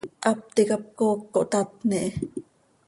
[0.25, 2.27] Hap ticap cooc cohtatni hi.